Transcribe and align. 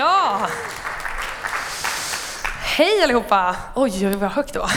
Ja! 0.00 0.46
Hej 2.62 3.02
allihopa! 3.02 3.56
Oj, 3.74 4.06
oj, 4.06 4.16
vad 4.16 4.30
högt 4.30 4.52
det 4.52 4.58
var. 4.58 4.70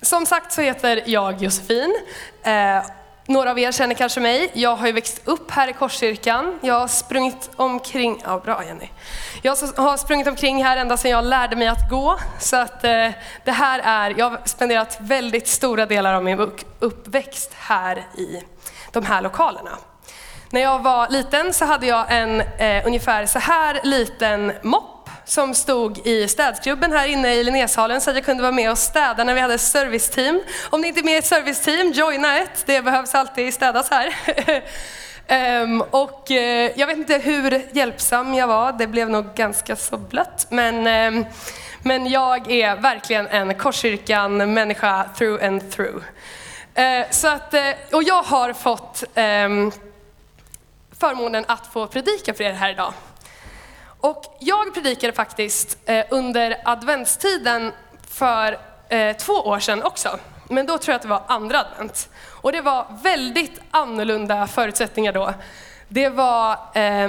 Som 0.02 0.26
sagt 0.26 0.52
så 0.52 0.60
heter 0.60 1.02
jag 1.06 1.42
Josefin. 1.42 1.96
Eh, 2.42 2.82
några 3.26 3.50
av 3.50 3.58
er 3.58 3.72
känner 3.72 3.94
kanske 3.94 4.20
mig. 4.20 4.50
Jag 4.52 4.76
har 4.76 4.86
ju 4.86 4.92
växt 4.92 5.20
upp 5.24 5.50
här 5.50 5.68
i 5.68 5.72
Korskyrkan. 5.72 6.58
Jag 6.62 6.80
har 6.80 6.88
sprungit 6.88 7.50
omkring, 7.56 8.22
ja 8.24 8.38
bra 8.44 8.64
Jenny. 8.64 8.88
Jag 9.42 9.56
har 9.76 9.96
sprungit 9.96 10.26
omkring 10.26 10.64
här 10.64 10.76
ända 10.76 10.96
sedan 10.96 11.10
jag 11.10 11.24
lärde 11.24 11.56
mig 11.56 11.68
att 11.68 11.90
gå. 11.90 12.18
Så 12.38 12.56
att 12.56 12.84
eh, 12.84 13.10
det 13.44 13.52
här 13.52 13.80
är, 13.84 14.14
jag 14.18 14.30
har 14.30 14.40
spenderat 14.44 14.96
väldigt 15.00 15.48
stora 15.48 15.86
delar 15.86 16.14
av 16.14 16.24
min 16.24 16.50
uppväxt 16.78 17.52
här 17.54 17.96
i 18.16 18.42
de 18.92 19.04
här 19.04 19.22
lokalerna. 19.22 19.78
När 20.50 20.60
jag 20.60 20.82
var 20.82 21.08
liten 21.08 21.52
så 21.52 21.64
hade 21.64 21.86
jag 21.86 22.04
en 22.08 22.40
eh, 22.40 22.86
ungefär 22.86 23.26
så 23.26 23.38
här 23.38 23.80
liten 23.82 24.52
mopp 24.62 25.10
som 25.24 25.54
stod 25.54 26.06
i 26.06 26.28
städklubben 26.28 26.92
här 26.92 27.08
inne 27.08 27.34
i 27.34 27.44
Linnésalen 27.44 28.00
så 28.00 28.10
att 28.10 28.16
jag 28.16 28.24
kunde 28.24 28.42
vara 28.42 28.52
med 28.52 28.70
och 28.70 28.78
städa 28.78 29.24
när 29.24 29.34
vi 29.34 29.40
hade 29.40 29.58
serviceteam. 29.58 30.42
Om 30.70 30.80
ni 30.80 30.88
inte 30.88 31.00
är 31.00 31.04
med 31.04 31.14
i 31.14 31.16
ett 31.16 31.26
serviceteam, 31.26 31.92
joina 31.92 32.38
ett. 32.38 32.66
Det 32.66 32.82
behövs 32.82 33.14
alltid 33.14 33.54
städas 33.54 33.90
här. 33.90 34.14
Um, 35.62 35.80
och 35.90 36.26
uh, 36.30 36.36
jag 36.80 36.86
vet 36.86 36.96
inte 36.96 37.18
hur 37.18 37.62
hjälpsam 37.72 38.34
jag 38.34 38.46
var, 38.46 38.72
det 38.72 38.86
blev 38.86 39.10
nog 39.10 39.34
ganska 39.34 39.76
så 39.76 39.98
blött. 39.98 40.46
Men, 40.50 41.14
um, 41.14 41.26
men 41.82 42.06
jag 42.06 42.50
är 42.50 42.76
verkligen 42.76 43.26
en 43.26 43.54
Korskyrkan-människa 43.54 45.04
through 45.18 45.44
and 45.44 45.70
through. 45.70 45.96
Uh, 45.96 47.10
så 47.10 47.28
att, 47.28 47.54
uh, 47.54 47.60
och 47.96 48.02
jag 48.02 48.22
har 48.22 48.52
fått 48.52 49.04
um, 49.14 49.72
förmånen 51.00 51.44
att 51.48 51.66
få 51.66 51.86
predika 51.86 52.34
för 52.34 52.44
er 52.44 52.52
här 52.52 52.70
idag. 52.70 52.92
Och 54.00 54.36
jag 54.40 54.74
predikade 54.74 55.12
faktiskt 55.12 55.78
eh, 55.84 56.04
under 56.10 56.56
adventstiden 56.64 57.72
för 58.10 58.58
eh, 58.88 59.16
två 59.16 59.32
år 59.32 59.58
sedan 59.58 59.82
också. 59.82 60.18
Men 60.48 60.66
då 60.66 60.78
tror 60.78 60.92
jag 60.92 60.96
att 60.96 61.02
det 61.02 61.08
var 61.08 61.22
andra 61.26 61.60
advent. 61.60 62.08
Och 62.24 62.52
det 62.52 62.60
var 62.60 62.86
väldigt 63.02 63.60
annorlunda 63.70 64.46
förutsättningar 64.46 65.12
då. 65.12 65.34
Det 65.88 66.08
var 66.08 66.58
eh, 66.74 67.08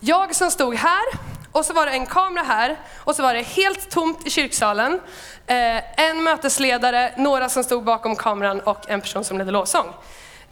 jag 0.00 0.34
som 0.34 0.50
stod 0.50 0.74
här 0.74 1.04
och 1.52 1.64
så 1.64 1.72
var 1.72 1.86
det 1.86 1.92
en 1.92 2.06
kamera 2.06 2.44
här 2.44 2.76
och 2.96 3.16
så 3.16 3.22
var 3.22 3.34
det 3.34 3.42
helt 3.42 3.90
tomt 3.90 4.26
i 4.26 4.30
kyrksalen. 4.30 5.00
Eh, 5.46 6.00
en 6.00 6.22
mötesledare, 6.22 7.12
några 7.16 7.48
som 7.48 7.64
stod 7.64 7.84
bakom 7.84 8.16
kameran 8.16 8.60
och 8.60 8.90
en 8.90 9.00
person 9.00 9.24
som 9.24 9.38
ledde 9.38 9.50
lovsång. 9.50 9.86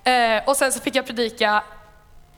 Eh, 0.04 0.42
och 0.46 0.56
sen 0.56 0.72
så 0.72 0.80
fick 0.80 0.94
jag 0.94 1.06
predika 1.06 1.62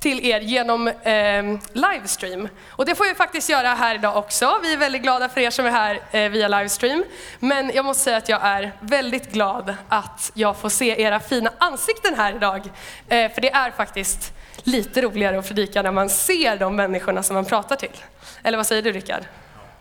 till 0.04 0.26
er 0.26 0.40
genom 0.40 0.88
eh, 0.88 1.44
livestream. 1.72 2.48
Och 2.70 2.86
det 2.86 2.94
får 2.94 3.04
vi 3.04 3.14
faktiskt 3.14 3.48
göra 3.48 3.68
här 3.68 3.94
idag 3.94 4.16
också. 4.16 4.58
Vi 4.62 4.72
är 4.72 4.76
väldigt 4.76 5.02
glada 5.02 5.28
för 5.28 5.40
er 5.40 5.50
som 5.50 5.66
är 5.66 5.70
här 5.70 6.00
eh, 6.10 6.30
via 6.30 6.48
livestream. 6.48 7.04
Men 7.38 7.70
jag 7.74 7.84
måste 7.84 8.02
säga 8.02 8.16
att 8.16 8.28
jag 8.28 8.40
är 8.42 8.72
väldigt 8.80 9.32
glad 9.32 9.74
att 9.88 10.32
jag 10.34 10.56
får 10.56 10.68
se 10.68 11.02
era 11.02 11.20
fina 11.20 11.52
ansikten 11.58 12.14
här 12.14 12.36
idag. 12.36 12.60
Eh, 13.08 13.32
för 13.32 13.40
det 13.40 13.52
är 13.52 13.70
faktiskt 13.70 14.32
lite 14.56 15.02
roligare 15.02 15.38
att 15.38 15.48
predika 15.48 15.82
när 15.82 15.92
man 15.92 16.10
ser 16.10 16.56
de 16.56 16.76
människorna 16.76 17.22
som 17.22 17.34
man 17.34 17.44
pratar 17.44 17.76
till. 17.76 17.96
Eller 18.42 18.56
vad 18.56 18.66
säger 18.66 18.82
du 18.82 18.92
Rickard? 18.92 19.22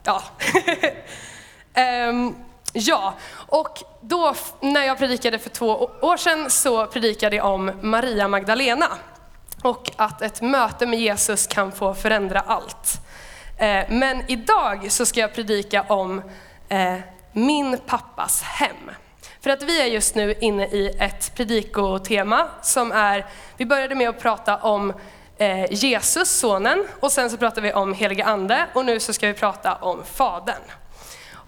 Ja. 0.04 0.24
um, 2.10 2.36
Ja, 2.76 3.14
och 3.34 3.84
då 4.02 4.36
när 4.60 4.86
jag 4.86 4.98
predikade 4.98 5.40
för 5.40 5.50
två 5.50 5.90
år 6.02 6.18
sedan 6.18 6.50
så 6.50 6.86
predikade 6.86 7.36
jag 7.36 7.46
om 7.46 7.72
Maria 7.82 8.28
Magdalena 8.28 8.88
och 9.64 9.92
att 9.96 10.22
ett 10.22 10.42
möte 10.42 10.86
med 10.86 11.00
Jesus 11.00 11.48
kan 11.48 11.72
få 11.72 11.94
förändra 11.94 12.40
allt. 12.40 13.02
Eh, 13.58 13.84
men 13.90 14.24
idag 14.28 14.92
så 14.92 15.06
ska 15.06 15.20
jag 15.20 15.34
predika 15.34 15.82
om 15.82 16.22
eh, 16.70 16.96
min 17.32 17.78
pappas 17.86 18.42
hem. 18.42 18.92
För 19.42 19.50
att 19.50 19.64
vi 19.64 19.82
är 19.82 19.86
just 19.86 20.16
nu 20.16 20.36
inne 20.40 20.68
i 20.68 20.98
ett 21.00 21.36
predikotema 21.36 22.48
som 22.62 22.92
är, 22.92 23.26
vi 23.58 23.66
började 23.66 23.96
med 23.96 24.10
att 24.10 24.20
prata 24.20 24.58
om 24.58 24.94
eh, 25.38 25.74
Jesus, 25.74 26.40
sonen, 26.40 26.88
och 27.00 27.12
sen 27.12 27.30
så 27.30 27.38
pratade 27.38 27.62
vi 27.62 27.74
om 27.74 27.94
helige 27.94 28.26
ande 28.26 28.66
och 28.74 28.86
nu 28.86 29.00
så 29.00 29.14
ska 29.14 29.28
vi 29.28 29.34
prata 29.34 29.76
om 29.76 30.04
fadern. 30.06 30.62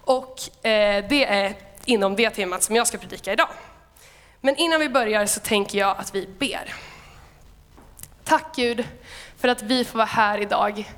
Och 0.04 0.36
det 1.08 1.24
är 1.24 1.54
inom 1.84 2.16
det 2.16 2.30
temat 2.30 2.62
som 2.62 2.76
jag 2.76 2.86
ska 2.86 2.98
predika 2.98 3.32
idag. 3.32 3.48
Men 4.40 4.56
innan 4.56 4.80
vi 4.80 4.88
börjar 4.88 5.26
så 5.26 5.40
tänker 5.40 5.78
jag 5.78 5.96
att 5.98 6.14
vi 6.14 6.28
ber. 6.38 6.74
Tack 8.28 8.56
Gud 8.56 8.84
för 9.38 9.48
att 9.48 9.62
vi 9.62 9.84
får 9.84 9.98
vara 9.98 10.06
här 10.06 10.38
idag. 10.40 10.92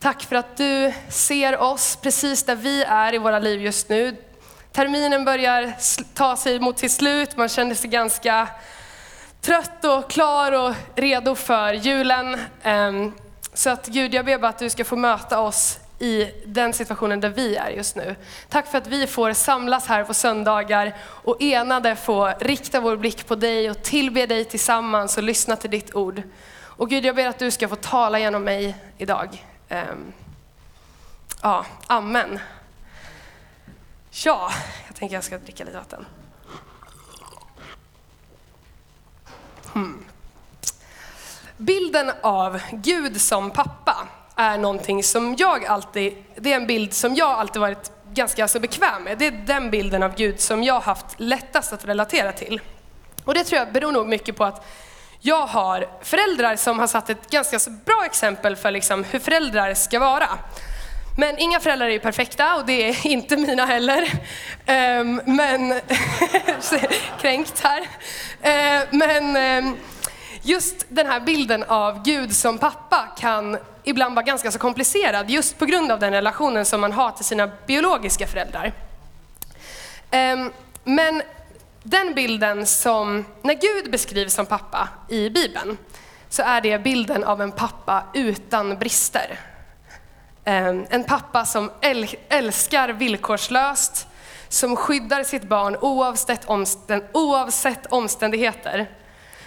Tack 0.00 0.22
för 0.22 0.36
att 0.36 0.56
du 0.56 0.92
ser 1.08 1.58
oss 1.58 1.96
precis 1.96 2.42
där 2.42 2.56
vi 2.56 2.82
är 2.82 3.14
i 3.14 3.18
våra 3.18 3.38
liv 3.38 3.62
just 3.62 3.88
nu. 3.88 4.16
Terminen 4.72 5.24
börjar 5.24 5.74
ta 6.14 6.36
sig 6.36 6.60
mot 6.60 6.78
sitt 6.78 6.92
slut, 6.92 7.36
man 7.36 7.48
känner 7.48 7.74
sig 7.74 7.90
ganska 7.90 8.48
trött 9.40 9.84
och 9.84 10.10
klar 10.10 10.52
och 10.52 10.74
redo 10.94 11.34
för 11.34 11.72
julen. 11.72 12.40
Ehm, 12.62 13.12
så 13.54 13.70
att 13.70 13.86
Gud, 13.86 14.14
jag 14.14 14.24
ber 14.24 14.38
bara 14.38 14.48
att 14.48 14.58
du 14.58 14.70
ska 14.70 14.84
få 14.84 14.96
möta 14.96 15.40
oss 15.40 15.78
i 16.04 16.34
den 16.46 16.72
situationen 16.72 17.20
där 17.20 17.28
vi 17.28 17.56
är 17.56 17.70
just 17.70 17.96
nu. 17.96 18.16
Tack 18.48 18.66
för 18.66 18.78
att 18.78 18.86
vi 18.86 19.06
får 19.06 19.32
samlas 19.32 19.86
här 19.86 20.04
på 20.04 20.14
söndagar 20.14 20.96
och 21.00 21.42
enade 21.42 21.96
få 21.96 22.32
rikta 22.40 22.80
vår 22.80 22.96
blick 22.96 23.26
på 23.26 23.34
dig 23.34 23.70
och 23.70 23.82
tillbe 23.82 24.26
dig 24.26 24.44
tillsammans 24.44 25.16
och 25.16 25.22
lyssna 25.22 25.56
till 25.56 25.70
ditt 25.70 25.94
ord. 25.94 26.22
Och 26.56 26.90
Gud, 26.90 27.04
jag 27.04 27.16
ber 27.16 27.26
att 27.26 27.38
du 27.38 27.50
ska 27.50 27.68
få 27.68 27.76
tala 27.76 28.18
genom 28.18 28.44
mig 28.44 28.76
idag. 28.98 29.46
Ehm, 29.68 30.12
ja, 31.42 31.66
amen. 31.86 32.40
Ja, 34.10 34.52
jag 34.86 34.96
tänker 34.96 35.14
jag 35.14 35.24
ska 35.24 35.38
dricka 35.38 35.64
lite 35.64 35.76
vatten. 35.76 36.06
Hmm. 39.72 40.04
Bilden 41.56 42.10
av 42.22 42.60
Gud 42.72 43.20
som 43.20 43.50
pappa 43.50 44.08
är 44.36 44.58
någonting 44.58 45.02
som 45.02 45.36
jag 45.38 45.64
alltid, 45.64 46.14
det 46.36 46.52
är 46.52 46.56
en 46.56 46.66
bild 46.66 46.94
som 46.94 47.14
jag 47.14 47.30
alltid 47.30 47.60
varit 47.60 47.90
ganska 48.12 48.48
så 48.48 48.60
bekväm 48.60 49.02
med. 49.02 49.18
Det 49.18 49.26
är 49.26 49.30
den 49.30 49.70
bilden 49.70 50.02
av 50.02 50.14
Gud 50.16 50.40
som 50.40 50.62
jag 50.62 50.80
haft 50.80 51.06
lättast 51.16 51.72
att 51.72 51.84
relatera 51.84 52.32
till. 52.32 52.60
Och 53.24 53.34
det 53.34 53.44
tror 53.44 53.58
jag 53.58 53.72
beror 53.72 53.92
nog 53.92 54.08
mycket 54.08 54.36
på 54.36 54.44
att 54.44 54.66
jag 55.20 55.46
har 55.46 55.88
föräldrar 56.02 56.56
som 56.56 56.78
har 56.78 56.86
satt 56.86 57.10
ett 57.10 57.30
ganska 57.30 57.58
så 57.58 57.70
bra 57.70 58.02
exempel 58.06 58.56
för 58.56 58.70
liksom 58.70 59.04
hur 59.04 59.18
föräldrar 59.18 59.74
ska 59.74 59.98
vara. 59.98 60.28
Men 61.18 61.38
inga 61.38 61.60
föräldrar 61.60 61.88
är 61.88 61.98
perfekta 61.98 62.56
och 62.56 62.66
det 62.66 62.88
är 62.88 63.06
inte 63.06 63.36
mina 63.36 63.66
heller. 63.66 64.02
Um, 64.66 65.20
men, 65.24 65.80
kränkt 67.20 67.64
här. 67.64 67.80
Uh, 67.80 68.88
men 68.90 69.36
um, 69.64 69.76
just 70.42 70.86
den 70.88 71.06
här 71.06 71.20
bilden 71.20 71.62
av 71.62 72.02
Gud 72.02 72.36
som 72.36 72.58
pappa 72.58 73.08
kan 73.18 73.58
ibland 73.84 74.14
vara 74.14 74.24
ganska 74.24 74.50
så 74.50 74.58
komplicerad 74.58 75.30
just 75.30 75.58
på 75.58 75.64
grund 75.64 75.92
av 75.92 75.98
den 75.98 76.12
relationen 76.12 76.64
som 76.64 76.80
man 76.80 76.92
har 76.92 77.10
till 77.10 77.24
sina 77.24 77.50
biologiska 77.66 78.26
föräldrar. 78.26 78.72
Ehm, 80.10 80.52
men 80.84 81.22
den 81.82 82.14
bilden 82.14 82.66
som, 82.66 83.24
när 83.42 83.54
Gud 83.54 83.90
beskrivs 83.90 84.34
som 84.34 84.46
pappa 84.46 84.88
i 85.08 85.30
Bibeln, 85.30 85.78
så 86.28 86.42
är 86.42 86.60
det 86.60 86.78
bilden 86.78 87.24
av 87.24 87.42
en 87.42 87.52
pappa 87.52 88.04
utan 88.14 88.78
brister. 88.78 89.38
Ehm, 90.44 90.86
en 90.90 91.04
pappa 91.04 91.44
som 91.44 91.70
älskar 92.28 92.88
villkorslöst, 92.88 94.06
som 94.48 94.76
skyddar 94.76 95.24
sitt 95.24 95.44
barn 95.44 95.76
oavsett, 95.80 96.46
oavsett 97.12 97.86
omständigheter. 97.86 98.90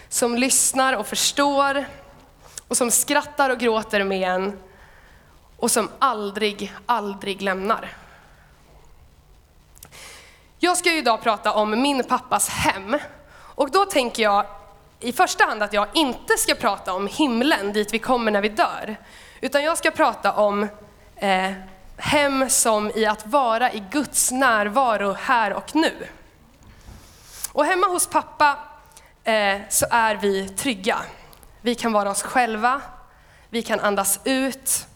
Som 0.10 0.36
lyssnar 0.36 0.94
och 0.94 1.08
förstår, 1.08 1.86
och 2.68 2.78
som 2.78 2.92
skrattar 2.92 3.50
och 3.50 3.60
gråter 3.60 4.04
med 4.04 4.30
en, 4.30 4.60
och 5.58 5.72
som 5.72 5.90
aldrig, 6.00 6.74
aldrig 6.86 7.42
lämnar. 7.42 7.94
Jag 10.60 10.78
ska 10.78 10.92
ju 10.92 10.98
idag 10.98 11.22
prata 11.22 11.54
om 11.54 11.82
min 11.82 12.04
pappas 12.04 12.50
hem. 12.50 12.98
Och 13.38 13.72
då 13.72 13.86
tänker 13.86 14.24
jag 14.24 14.46
i 15.00 15.14
första 15.14 15.46
hand 15.46 15.64
att 15.64 15.74
jag 15.74 15.88
inte 15.94 16.38
ska 16.38 16.56
prata 16.56 16.94
om 16.94 17.08
himlen, 17.08 17.74
dit 17.74 17.94
vi 17.94 18.00
kommer 18.00 18.32
när 18.32 18.42
vi 18.42 18.50
dör. 18.50 18.98
Utan 19.42 19.64
jag 19.64 19.78
ska 19.78 19.92
prata 19.92 20.34
om 20.34 20.68
eh, 21.16 21.52
hem 21.98 22.50
som 22.50 22.92
i 22.96 23.06
att 23.06 23.28
vara 23.28 23.74
i 23.74 23.84
Guds 23.92 24.32
närvaro 24.32 25.12
här 25.12 25.54
och 25.54 25.76
nu. 25.76 26.08
Och 27.52 27.66
hemma 27.66 27.88
hos 27.88 28.08
pappa 28.08 28.58
eh, 29.24 29.58
så 29.70 29.86
är 29.90 30.16
vi 30.16 30.50
trygga. 30.50 30.98
Vi 31.68 31.76
kan 31.76 31.94
vara 31.94 32.12
oss 32.12 32.24
själva, 32.24 32.82
vi 33.50 33.62
kan 33.62 33.80
andas 33.80 34.20
ut 34.24 34.88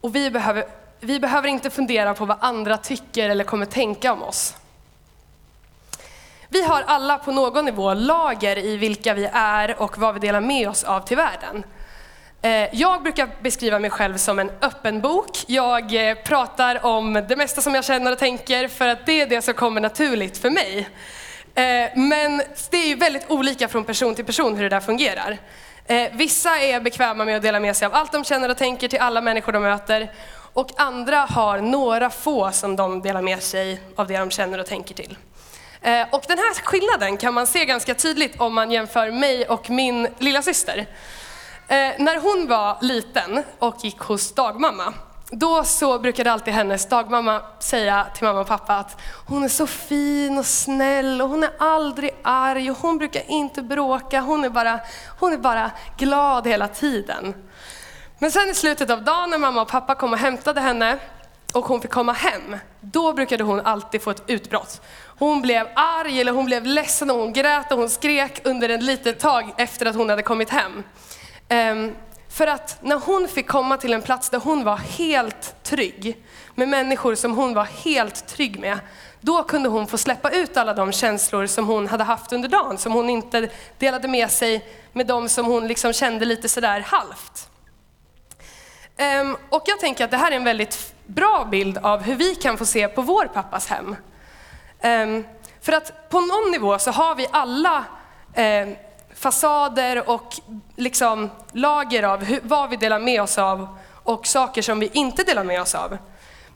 och 0.00 0.16
vi 0.16 0.30
behöver, 0.30 0.64
vi 1.00 1.20
behöver 1.20 1.48
inte 1.48 1.70
fundera 1.70 2.14
på 2.14 2.24
vad 2.24 2.36
andra 2.40 2.76
tycker 2.76 3.30
eller 3.30 3.44
kommer 3.44 3.66
tänka 3.66 4.12
om 4.12 4.22
oss. 4.22 4.54
Vi 6.48 6.62
har 6.62 6.82
alla 6.82 7.18
på 7.18 7.32
någon 7.32 7.64
nivå 7.64 7.94
lager 7.94 8.58
i 8.58 8.76
vilka 8.76 9.14
vi 9.14 9.28
är 9.32 9.82
och 9.82 9.98
vad 9.98 10.14
vi 10.14 10.20
delar 10.20 10.40
med 10.40 10.68
oss 10.68 10.84
av 10.84 11.00
till 11.00 11.16
världen. 11.16 11.64
Eh, 12.42 12.74
jag 12.74 13.02
brukar 13.02 13.28
beskriva 13.40 13.78
mig 13.78 13.90
själv 13.90 14.16
som 14.16 14.38
en 14.38 14.50
öppen 14.60 15.00
bok. 15.00 15.30
Jag 15.46 16.10
eh, 16.10 16.14
pratar 16.14 16.86
om 16.86 17.12
det 17.28 17.36
mesta 17.36 17.60
som 17.60 17.74
jag 17.74 17.84
känner 17.84 18.12
och 18.12 18.18
tänker 18.18 18.68
för 18.68 18.88
att 18.88 19.06
det 19.06 19.20
är 19.20 19.26
det 19.26 19.42
som 19.42 19.54
kommer 19.54 19.80
naturligt 19.80 20.38
för 20.38 20.50
mig. 20.50 20.88
Eh, 21.54 21.98
men 21.98 22.42
det 22.70 22.76
är 22.76 22.88
ju 22.88 22.94
väldigt 22.94 23.30
olika 23.30 23.68
från 23.68 23.84
person 23.84 24.14
till 24.14 24.24
person 24.24 24.56
hur 24.56 24.62
det 24.62 24.68
där 24.68 24.80
fungerar. 24.80 25.38
Eh, 25.86 26.08
vissa 26.12 26.58
är 26.58 26.80
bekväma 26.80 27.24
med 27.24 27.36
att 27.36 27.42
dela 27.42 27.60
med 27.60 27.76
sig 27.76 27.86
av 27.86 27.94
allt 27.94 28.12
de 28.12 28.24
känner 28.24 28.48
och 28.48 28.56
tänker 28.56 28.88
till 28.88 28.98
alla 28.98 29.20
människor 29.20 29.52
de 29.52 29.62
möter. 29.62 30.12
Och 30.52 30.70
andra 30.76 31.16
har 31.16 31.58
några 31.58 32.10
få 32.10 32.50
som 32.52 32.76
de 32.76 33.02
delar 33.02 33.22
med 33.22 33.42
sig 33.42 33.80
av 33.96 34.06
det 34.06 34.18
de 34.18 34.30
känner 34.30 34.58
och 34.58 34.66
tänker 34.66 34.94
till. 34.94 35.16
Eh, 35.82 36.06
och 36.10 36.24
den 36.28 36.38
här 36.38 36.54
skillnaden 36.54 37.16
kan 37.16 37.34
man 37.34 37.46
se 37.46 37.64
ganska 37.64 37.94
tydligt 37.94 38.40
om 38.40 38.54
man 38.54 38.70
jämför 38.70 39.10
mig 39.10 39.46
och 39.46 39.70
min 39.70 40.08
lilla 40.18 40.42
syster. 40.42 40.86
Eh, 41.68 41.92
när 41.98 42.20
hon 42.20 42.46
var 42.48 42.78
liten 42.80 43.42
och 43.58 43.76
gick 43.82 43.98
hos 43.98 44.34
dagmamma, 44.34 44.94
då 45.30 45.64
så 45.64 45.98
brukade 45.98 46.32
alltid 46.32 46.54
hennes 46.54 46.88
dagmamma 46.88 47.42
säga 47.58 48.06
till 48.14 48.24
mamma 48.24 48.40
och 48.40 48.46
pappa 48.46 48.76
att 48.76 49.00
hon 49.26 49.44
är 49.44 49.48
så 49.48 49.66
fin 49.66 50.38
och 50.38 50.46
snäll 50.46 51.22
och 51.22 51.28
hon 51.28 51.42
är 51.42 51.50
aldrig 51.58 52.10
arg 52.22 52.70
och 52.70 52.78
hon 52.78 52.98
brukar 52.98 53.22
inte 53.30 53.62
bråka, 53.62 54.20
hon 54.20 54.44
är 54.44 54.48
bara, 54.48 54.80
hon 55.20 55.32
är 55.32 55.38
bara 55.38 55.70
glad 55.96 56.46
hela 56.46 56.68
tiden. 56.68 57.34
Men 58.18 58.30
sen 58.30 58.48
i 58.50 58.54
slutet 58.54 58.90
av 58.90 59.04
dagen 59.04 59.30
när 59.30 59.38
mamma 59.38 59.62
och 59.62 59.68
pappa 59.68 59.94
kom 59.94 60.12
och 60.12 60.18
hämtade 60.18 60.60
henne 60.60 60.98
och 61.52 61.64
hon 61.64 61.80
fick 61.80 61.90
komma 61.90 62.12
hem, 62.12 62.56
då 62.80 63.12
brukade 63.12 63.44
hon 63.44 63.60
alltid 63.60 64.02
få 64.02 64.10
ett 64.10 64.22
utbrott. 64.26 64.80
Hon 65.18 65.42
blev 65.42 65.68
arg 65.74 66.20
eller 66.20 66.32
hon 66.32 66.44
blev 66.44 66.64
ledsen 66.64 67.10
och 67.10 67.16
hon 67.16 67.32
grät 67.32 67.72
och 67.72 67.78
hon 67.78 67.90
skrek 67.90 68.40
under 68.44 68.68
en 68.68 68.86
litet 68.86 69.20
tag 69.20 69.54
efter 69.56 69.86
att 69.86 69.96
hon 69.96 70.08
hade 70.08 70.22
kommit 70.22 70.50
hem. 70.50 70.82
Um, 71.48 71.94
för 72.30 72.46
att 72.46 72.78
när 72.82 72.96
hon 72.96 73.28
fick 73.28 73.48
komma 73.48 73.76
till 73.76 73.92
en 73.92 74.02
plats 74.02 74.30
där 74.30 74.38
hon 74.38 74.64
var 74.64 74.76
helt 74.76 75.62
trygg, 75.62 76.16
med 76.54 76.68
människor 76.68 77.14
som 77.14 77.36
hon 77.36 77.54
var 77.54 77.64
helt 77.64 78.26
trygg 78.26 78.60
med, 78.60 78.78
då 79.20 79.42
kunde 79.42 79.68
hon 79.68 79.86
få 79.86 79.98
släppa 79.98 80.30
ut 80.30 80.56
alla 80.56 80.74
de 80.74 80.92
känslor 80.92 81.46
som 81.46 81.66
hon 81.66 81.88
hade 81.88 82.04
haft 82.04 82.32
under 82.32 82.48
dagen, 82.48 82.78
som 82.78 82.92
hon 82.92 83.10
inte 83.10 83.48
delade 83.78 84.08
med 84.08 84.30
sig 84.30 84.64
med 84.92 85.06
de 85.06 85.28
som 85.28 85.46
hon 85.46 85.68
liksom 85.68 85.92
kände 85.92 86.24
lite 86.24 86.48
sådär 86.48 86.80
halvt. 86.80 87.50
Ehm, 88.96 89.36
och 89.48 89.62
jag 89.66 89.80
tänker 89.80 90.04
att 90.04 90.10
det 90.10 90.16
här 90.16 90.32
är 90.32 90.36
en 90.36 90.44
väldigt 90.44 90.94
bra 91.06 91.48
bild 91.50 91.78
av 91.78 92.02
hur 92.02 92.14
vi 92.14 92.34
kan 92.34 92.58
få 92.58 92.66
se 92.66 92.88
på 92.88 93.02
vår 93.02 93.24
pappas 93.24 93.66
hem. 93.66 93.96
Ehm, 94.80 95.24
för 95.60 95.72
att 95.72 96.10
på 96.10 96.20
någon 96.20 96.50
nivå 96.50 96.78
så 96.78 96.90
har 96.90 97.14
vi 97.14 97.26
alla 97.30 97.84
ehm, 98.34 98.76
fasader 99.20 100.10
och 100.10 100.34
liksom 100.76 101.30
lager 101.52 102.02
av 102.02 102.24
hur, 102.24 102.40
vad 102.42 102.70
vi 102.70 102.76
delar 102.76 102.98
med 102.98 103.22
oss 103.22 103.38
av 103.38 103.78
och 104.02 104.26
saker 104.26 104.62
som 104.62 104.80
vi 104.80 104.90
inte 104.92 105.22
delar 105.22 105.44
med 105.44 105.62
oss 105.62 105.74
av. 105.74 105.98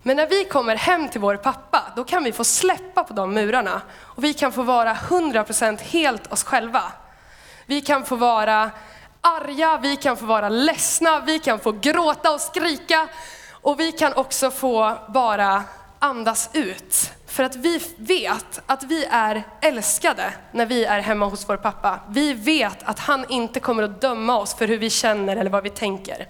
Men 0.03 0.17
när 0.17 0.27
vi 0.27 0.45
kommer 0.45 0.77
hem 0.77 1.09
till 1.09 1.21
vår 1.21 1.37
pappa, 1.37 1.83
då 1.97 2.05
kan 2.05 2.25
vi 2.25 2.33
få 2.33 2.45
släppa 2.45 3.05
på 3.05 3.15
de 3.15 3.35
murarna 3.35 3.83
och 4.01 4.25
vi 4.25 4.35
kan 4.35 4.53
få 4.53 4.63
vara 4.63 4.95
100% 4.95 5.79
helt 5.83 6.33
oss 6.33 6.45
själva. 6.45 6.83
Vi 7.67 7.81
kan 7.81 8.05
få 8.05 8.17
vara 8.17 8.71
arga, 9.21 9.79
vi 9.83 9.97
kan 9.97 10.17
få 10.17 10.25
vara 10.25 10.49
ledsna, 10.49 11.21
vi 11.21 11.39
kan 11.39 11.59
få 11.59 11.73
gråta 11.73 12.35
och 12.35 12.41
skrika 12.41 13.09
och 13.51 13.81
vi 13.81 13.93
kan 13.93 14.15
också 14.15 14.51
få 14.51 14.99
bara 15.09 15.63
andas 15.99 16.51
ut. 16.53 17.11
För 17.35 17.43
att 17.43 17.57
vi 17.57 17.81
vet 17.97 18.61
att 18.67 18.83
vi 18.83 19.05
är 19.05 19.43
älskade 19.61 20.33
när 20.53 20.67
vi 20.67 20.85
är 20.85 21.01
hemma 21.01 21.27
hos 21.27 21.49
vår 21.49 21.57
pappa. 21.57 22.01
Vi 22.09 22.33
vet 22.33 22.83
att 22.83 22.99
han 22.99 23.25
inte 23.29 23.61
kommer 23.61 23.83
att 23.83 24.01
döma 24.01 24.39
oss 24.39 24.55
för 24.55 24.69
hur 24.69 24.79
vi 24.79 24.91
känner 24.91 25.37
eller 25.37 25.51
vad 25.51 25.63
vi 25.63 25.71
tänker. 25.71 26.29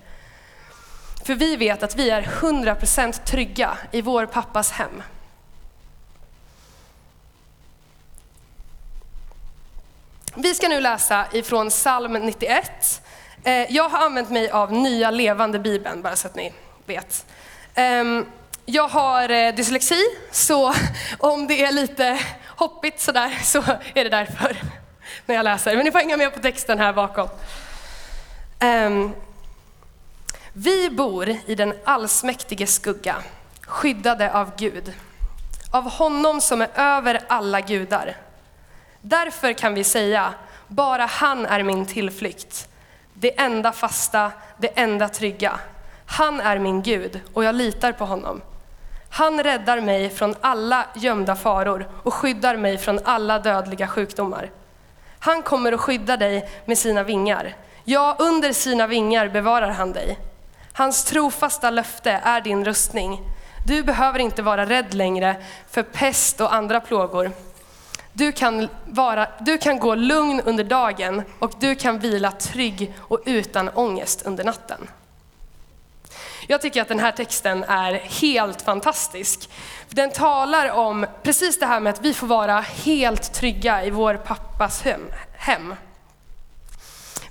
För 1.26 1.34
vi 1.34 1.56
vet 1.56 1.82
att 1.82 1.96
vi 1.96 2.10
är 2.10 2.22
100% 2.22 3.24
trygga 3.24 3.78
i 3.90 4.02
vår 4.02 4.26
pappas 4.26 4.70
hem. 4.70 5.02
Vi 10.34 10.54
ska 10.54 10.68
nu 10.68 10.80
läsa 10.80 11.26
ifrån 11.32 11.68
psalm 11.70 12.12
91. 12.12 13.02
Eh, 13.44 13.52
jag 13.52 13.88
har 13.88 14.06
använt 14.06 14.30
mig 14.30 14.50
av 14.50 14.72
Nya 14.72 15.10
Levande 15.10 15.58
Bibeln, 15.58 16.02
bara 16.02 16.16
så 16.16 16.26
att 16.26 16.34
ni 16.34 16.52
vet. 16.86 17.26
Ehm, 17.74 18.26
jag 18.66 18.88
har 18.88 19.28
eh, 19.28 19.54
dyslexi, 19.54 20.02
så 20.30 20.74
om 21.18 21.46
det 21.46 21.64
är 21.64 21.72
lite 21.72 22.20
hoppigt 22.46 23.00
sådär 23.00 23.38
så 23.42 23.62
är 23.94 24.04
det 24.04 24.08
därför 24.08 24.56
när 25.26 25.34
jag 25.34 25.44
läser. 25.44 25.76
Men 25.76 25.84
ni 25.84 25.90
får 25.90 25.98
hänga 25.98 26.16
med 26.16 26.34
på 26.34 26.40
texten 26.40 26.78
här 26.78 26.92
bakom. 26.92 27.28
Um, 28.60 29.14
vi 30.52 30.90
bor 30.90 31.36
i 31.46 31.54
den 31.54 31.74
allsmäktige 31.84 32.66
skugga, 32.66 33.16
skyddade 33.60 34.32
av 34.32 34.50
Gud, 34.56 34.92
av 35.70 35.90
honom 35.90 36.40
som 36.40 36.62
är 36.62 36.68
över 36.74 37.20
alla 37.28 37.60
gudar. 37.60 38.16
Därför 39.00 39.52
kan 39.52 39.74
vi 39.74 39.84
säga, 39.84 40.34
bara 40.68 41.06
han 41.06 41.46
är 41.46 41.62
min 41.62 41.86
tillflykt, 41.86 42.68
det 43.14 43.40
enda 43.40 43.72
fasta, 43.72 44.32
det 44.58 44.68
enda 44.68 45.08
trygga. 45.08 45.60
Han 46.06 46.40
är 46.40 46.58
min 46.58 46.82
Gud 46.82 47.20
och 47.34 47.44
jag 47.44 47.54
litar 47.54 47.92
på 47.92 48.04
honom. 48.04 48.40
Han 49.16 49.42
räddar 49.42 49.80
mig 49.80 50.10
från 50.10 50.34
alla 50.40 50.86
gömda 50.94 51.36
faror 51.36 51.88
och 52.02 52.14
skyddar 52.14 52.56
mig 52.56 52.78
från 52.78 53.00
alla 53.04 53.38
dödliga 53.38 53.88
sjukdomar. 53.88 54.50
Han 55.18 55.42
kommer 55.42 55.72
att 55.72 55.80
skydda 55.80 56.16
dig 56.16 56.48
med 56.64 56.78
sina 56.78 57.02
vingar. 57.02 57.56
Ja, 57.84 58.16
under 58.18 58.52
sina 58.52 58.86
vingar 58.86 59.28
bevarar 59.28 59.70
han 59.70 59.92
dig. 59.92 60.18
Hans 60.72 61.04
trofasta 61.04 61.70
löfte 61.70 62.10
är 62.10 62.40
din 62.40 62.64
rustning. 62.64 63.20
Du 63.66 63.82
behöver 63.82 64.18
inte 64.18 64.42
vara 64.42 64.66
rädd 64.66 64.94
längre 64.94 65.36
för 65.70 65.82
pest 65.82 66.40
och 66.40 66.54
andra 66.54 66.80
plågor. 66.80 67.32
Du 68.12 68.32
kan, 68.32 68.68
vara, 68.84 69.28
du 69.40 69.58
kan 69.58 69.78
gå 69.78 69.94
lugn 69.94 70.40
under 70.44 70.64
dagen 70.64 71.22
och 71.38 71.52
du 71.60 71.74
kan 71.74 71.98
vila 71.98 72.30
trygg 72.30 72.94
och 72.98 73.20
utan 73.26 73.68
ångest 73.68 74.22
under 74.22 74.44
natten. 74.44 74.88
Jag 76.46 76.60
tycker 76.60 76.82
att 76.82 76.88
den 76.88 76.98
här 76.98 77.12
texten 77.12 77.64
är 77.64 77.92
helt 77.92 78.62
fantastisk. 78.62 79.50
Den 79.88 80.12
talar 80.12 80.70
om 80.70 81.06
precis 81.22 81.58
det 81.58 81.66
här 81.66 81.80
med 81.80 81.90
att 81.90 82.00
vi 82.00 82.14
får 82.14 82.26
vara 82.26 82.60
helt 82.60 83.34
trygga 83.34 83.84
i 83.84 83.90
vår 83.90 84.14
pappas 84.14 84.84
hem. 85.36 85.74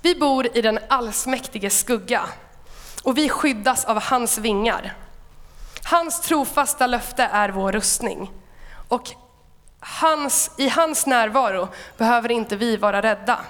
Vi 0.02 0.14
bor 0.14 0.56
i 0.56 0.62
den 0.62 0.78
allsmäktige 0.88 1.70
skugga 1.70 2.22
och 3.02 3.18
vi 3.18 3.28
skyddas 3.28 3.84
av 3.84 4.02
hans 4.02 4.38
vingar. 4.38 4.94
Hans 5.84 6.20
trofasta 6.20 6.86
löfte 6.86 7.22
är 7.32 7.48
vår 7.48 7.72
rustning. 7.72 8.30
Och 8.88 9.10
hans, 9.80 10.50
i 10.58 10.68
hans 10.68 11.06
närvaro 11.06 11.68
behöver 11.96 12.30
inte 12.30 12.56
vi 12.56 12.76
vara 12.76 13.02
rädda. 13.02 13.40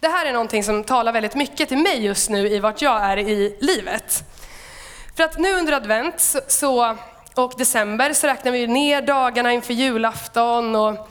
Det 0.00 0.08
här 0.08 0.26
är 0.26 0.32
någonting 0.32 0.64
som 0.64 0.84
talar 0.84 1.12
väldigt 1.12 1.34
mycket 1.34 1.68
till 1.68 1.78
mig 1.78 2.04
just 2.04 2.30
nu 2.30 2.48
i 2.48 2.58
vart 2.58 2.82
jag 2.82 3.04
är 3.04 3.16
i 3.16 3.56
livet. 3.60 4.24
För 5.16 5.24
att 5.24 5.38
nu 5.38 5.52
under 5.52 5.72
advent 5.72 6.36
så, 6.48 6.96
och 7.34 7.52
december 7.58 8.12
så 8.12 8.26
räknar 8.26 8.52
vi 8.52 8.66
ner 8.66 9.02
dagarna 9.02 9.52
inför 9.52 9.74
julafton. 9.74 10.76
Och, 10.76 11.08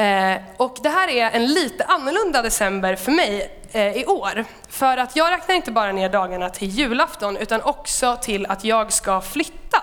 eh, 0.00 0.40
och 0.56 0.76
det 0.82 0.88
här 0.88 1.08
är 1.08 1.30
en 1.30 1.46
lite 1.46 1.84
annorlunda 1.84 2.42
december 2.42 2.96
för 2.96 3.12
mig 3.12 3.60
eh, 3.72 3.96
i 3.96 4.06
år. 4.06 4.44
För 4.68 4.96
att 4.96 5.16
jag 5.16 5.30
räknar 5.30 5.54
inte 5.54 5.72
bara 5.72 5.92
ner 5.92 6.08
dagarna 6.08 6.50
till 6.50 6.68
julafton 6.68 7.36
utan 7.36 7.62
också 7.62 8.16
till 8.22 8.46
att 8.46 8.64
jag 8.64 8.92
ska 8.92 9.20
flytta. 9.20 9.82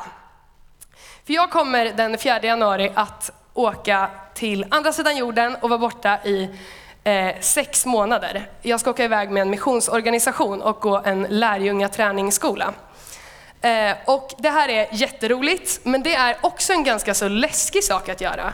För 1.26 1.34
jag 1.34 1.50
kommer 1.50 1.86
den 1.86 2.18
4 2.18 2.44
januari 2.44 2.92
att 2.96 3.32
åka 3.54 4.10
till 4.34 4.66
andra 4.70 4.94
sidan 4.94 5.18
jorden 5.18 5.56
och 5.56 5.70
vara 5.70 5.80
borta 5.80 6.20
i 6.24 6.50
eh, 7.10 7.36
sex 7.40 7.86
månader. 7.86 8.50
Jag 8.62 8.80
ska 8.80 8.90
åka 8.90 9.04
iväg 9.04 9.30
med 9.30 9.42
en 9.42 9.50
missionsorganisation 9.50 10.62
och 10.62 10.80
gå 10.80 11.02
en 11.06 11.28
lärjungaträningsskola. 11.30 12.74
Eh, 13.62 13.92
och 14.06 14.34
det 14.38 14.50
här 14.50 14.70
är 14.70 14.88
jätteroligt, 14.92 15.80
men 15.84 16.04
det 16.04 16.16
är 16.16 16.38
också 16.42 16.74
en 16.74 16.84
ganska 16.84 17.14
så 17.14 17.28
läskig 17.28 17.84
sak 17.84 18.10
att 18.10 18.22
göra. 18.22 18.54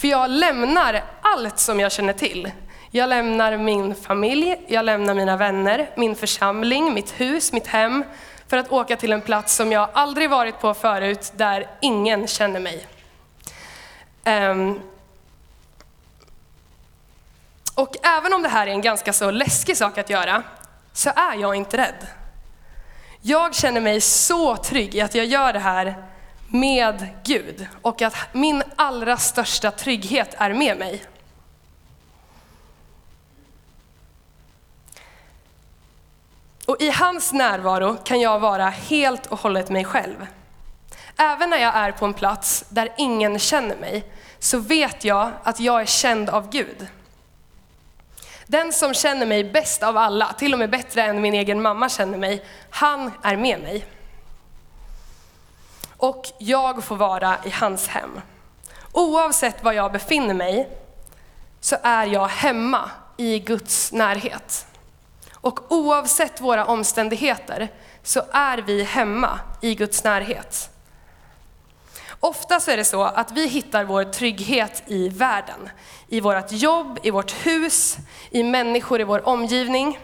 För 0.00 0.08
jag 0.08 0.30
lämnar 0.30 1.04
allt 1.22 1.58
som 1.58 1.80
jag 1.80 1.92
känner 1.92 2.12
till. 2.12 2.50
Jag 2.90 3.08
lämnar 3.08 3.56
min 3.56 3.94
familj, 3.94 4.56
jag 4.66 4.84
lämnar 4.84 5.14
mina 5.14 5.36
vänner, 5.36 5.90
min 5.96 6.16
församling, 6.16 6.94
mitt 6.94 7.20
hus, 7.20 7.52
mitt 7.52 7.66
hem, 7.66 8.04
för 8.48 8.56
att 8.56 8.72
åka 8.72 8.96
till 8.96 9.12
en 9.12 9.20
plats 9.20 9.54
som 9.54 9.72
jag 9.72 9.88
aldrig 9.92 10.30
varit 10.30 10.60
på 10.60 10.74
förut, 10.74 11.32
där 11.36 11.66
ingen 11.80 12.26
känner 12.26 12.60
mig. 12.60 12.86
Um, 14.24 14.80
och 17.78 17.96
även 18.02 18.32
om 18.32 18.42
det 18.42 18.48
här 18.48 18.66
är 18.66 18.70
en 18.70 18.80
ganska 18.80 19.12
så 19.12 19.30
läskig 19.30 19.76
sak 19.76 19.98
att 19.98 20.10
göra, 20.10 20.42
så 20.92 21.10
är 21.10 21.36
jag 21.36 21.54
inte 21.54 21.76
rädd. 21.76 22.06
Jag 23.20 23.54
känner 23.54 23.80
mig 23.80 24.00
så 24.00 24.56
trygg 24.56 24.94
i 24.94 25.00
att 25.00 25.14
jag 25.14 25.26
gör 25.26 25.52
det 25.52 25.58
här 25.58 26.08
med 26.48 27.08
Gud 27.24 27.66
och 27.82 28.02
att 28.02 28.14
min 28.32 28.62
allra 28.76 29.16
största 29.16 29.70
trygghet 29.70 30.34
är 30.38 30.54
med 30.54 30.78
mig. 30.78 31.04
Och 36.66 36.76
i 36.80 36.90
hans 36.90 37.32
närvaro 37.32 37.96
kan 38.04 38.20
jag 38.20 38.38
vara 38.38 38.68
helt 38.68 39.26
och 39.26 39.40
hållet 39.40 39.70
mig 39.70 39.84
själv. 39.84 40.26
Även 41.16 41.50
när 41.50 41.58
jag 41.58 41.76
är 41.76 41.92
på 41.92 42.04
en 42.04 42.14
plats 42.14 42.64
där 42.68 42.92
ingen 42.96 43.38
känner 43.38 43.76
mig, 43.76 44.04
så 44.38 44.58
vet 44.58 45.04
jag 45.04 45.32
att 45.42 45.60
jag 45.60 45.80
är 45.80 45.86
känd 45.86 46.30
av 46.30 46.50
Gud. 46.50 46.88
Den 48.50 48.72
som 48.72 48.94
känner 48.94 49.26
mig 49.26 49.44
bäst 49.44 49.82
av 49.82 49.96
alla, 49.96 50.32
till 50.32 50.52
och 50.52 50.58
med 50.58 50.70
bättre 50.70 51.02
än 51.02 51.20
min 51.20 51.34
egen 51.34 51.62
mamma 51.62 51.88
känner 51.88 52.18
mig, 52.18 52.44
han 52.70 53.12
är 53.22 53.36
med 53.36 53.60
mig. 53.60 53.86
Och 55.96 56.26
jag 56.38 56.84
får 56.84 56.96
vara 56.96 57.36
i 57.44 57.50
hans 57.50 57.88
hem. 57.88 58.20
Oavsett 58.92 59.64
var 59.64 59.72
jag 59.72 59.92
befinner 59.92 60.34
mig 60.34 60.68
så 61.60 61.76
är 61.82 62.06
jag 62.06 62.28
hemma 62.28 62.90
i 63.16 63.38
Guds 63.38 63.92
närhet. 63.92 64.66
Och 65.34 65.72
oavsett 65.72 66.40
våra 66.40 66.64
omständigheter 66.64 67.68
så 68.02 68.22
är 68.32 68.58
vi 68.58 68.82
hemma 68.82 69.38
i 69.60 69.74
Guds 69.74 70.04
närhet. 70.04 70.70
Ofta 72.20 72.60
så 72.60 72.70
är 72.70 72.76
det 72.76 72.84
så 72.84 73.02
att 73.02 73.32
vi 73.32 73.46
hittar 73.46 73.84
vår 73.84 74.04
trygghet 74.04 74.82
i 74.86 75.08
världen. 75.08 75.70
I 76.08 76.20
vårt 76.20 76.52
jobb, 76.52 76.98
i 77.02 77.10
vårt 77.10 77.46
hus, 77.46 77.96
i 78.30 78.42
människor 78.42 79.00
i 79.00 79.04
vår 79.04 79.28
omgivning. 79.28 79.98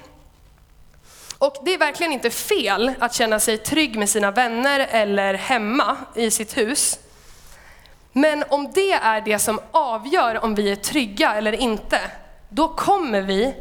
Och 1.39 1.57
det 1.65 1.75
är 1.75 1.79
verkligen 1.79 2.13
inte 2.13 2.31
fel 2.31 2.93
att 2.99 3.15
känna 3.15 3.41
sig 3.41 3.59
trygg 3.59 3.99
med 3.99 4.09
sina 4.09 4.31
vänner 4.31 4.81
eller 4.91 5.35
hemma 5.35 5.97
i 6.15 6.31
sitt 6.31 6.57
hus. 6.57 6.99
Men 8.13 8.45
om 8.49 8.73
det 8.75 8.93
är 8.93 9.21
det 9.21 9.39
som 9.39 9.61
avgör 9.71 10.45
om 10.45 10.55
vi 10.55 10.71
är 10.71 10.77
trygga 10.77 11.35
eller 11.35 11.53
inte, 11.53 12.01
då 12.49 12.69
kommer 12.69 13.21
vi 13.21 13.55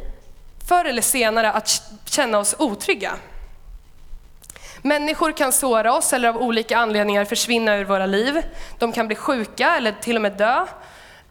förr 0.68 0.84
eller 0.84 1.02
senare 1.02 1.52
att 1.52 1.82
känna 2.04 2.38
oss 2.38 2.54
otrygga. 2.58 3.12
Människor 4.86 5.32
kan 5.32 5.52
såra 5.52 5.92
oss 5.94 6.12
eller 6.12 6.28
av 6.28 6.36
olika 6.36 6.78
anledningar 6.78 7.24
försvinna 7.24 7.76
ur 7.76 7.84
våra 7.84 8.06
liv. 8.06 8.42
De 8.78 8.92
kan 8.92 9.06
bli 9.06 9.16
sjuka 9.16 9.76
eller 9.76 9.92
till 9.92 10.16
och 10.16 10.22
med 10.22 10.32
dö. 10.32 10.66